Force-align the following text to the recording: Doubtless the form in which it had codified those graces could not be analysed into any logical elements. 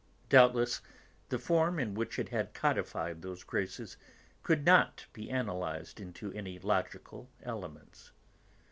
Doubtless 0.29 0.81
the 1.29 1.37
form 1.37 1.77
in 1.77 1.93
which 1.93 2.17
it 2.17 2.29
had 2.29 2.55
codified 2.55 3.21
those 3.21 3.43
graces 3.43 3.97
could 4.41 4.65
not 4.65 5.05
be 5.13 5.29
analysed 5.29 5.99
into 5.99 6.33
any 6.33 6.57
logical 6.57 7.29
elements. 7.43 8.11